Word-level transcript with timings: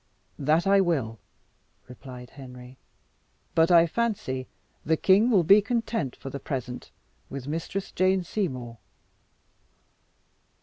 "That 0.39 0.65
will 0.65 1.19
I," 1.21 1.85
replied 1.87 2.31
Henry; 2.31 2.79
"but 3.53 3.69
I 3.69 3.85
fancy 3.85 4.47
the 4.83 4.97
king 4.97 5.29
will 5.29 5.43
be 5.43 5.61
content 5.61 6.15
for 6.15 6.31
the 6.31 6.39
present 6.39 6.89
with 7.29 7.47
Mistress 7.47 7.91
Jane 7.91 8.23
Seymour." 8.23 8.79